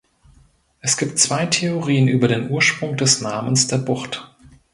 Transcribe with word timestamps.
Es 0.79 0.97
gibt 0.97 1.19
zwei 1.19 1.45
Theorien 1.45 2.07
über 2.07 2.27
den 2.27 2.49
Ursprung 2.49 2.97
des 2.97 3.21
Namens 3.21 3.67
der 3.67 3.77
Bucht. 3.77 4.31